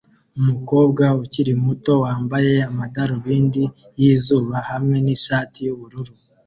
[0.39, 3.63] Umukobwa ukiri muto wambaye amadarubindi
[3.99, 6.13] yizuba hamwe nishati yubururu